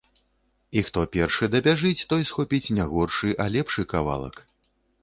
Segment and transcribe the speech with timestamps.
[0.79, 4.45] І хто першы дабяжыць, той схопіць не горшы, а лепшы кавалак.